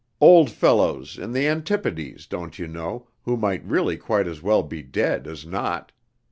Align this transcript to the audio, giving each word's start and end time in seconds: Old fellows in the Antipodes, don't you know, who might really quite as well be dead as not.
Old 0.19 0.49
fellows 0.49 1.19
in 1.19 1.31
the 1.31 1.47
Antipodes, 1.47 2.25
don't 2.25 2.57
you 2.57 2.67
know, 2.67 3.07
who 3.21 3.37
might 3.37 3.63
really 3.63 3.97
quite 3.97 4.25
as 4.27 4.41
well 4.41 4.63
be 4.63 4.81
dead 4.81 5.27
as 5.27 5.45
not. 5.45 5.91